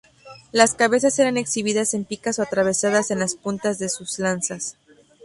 [0.51, 4.75] Las cabezas eran exhibidas en picas o atravesadas en las puntas de sus lanzas.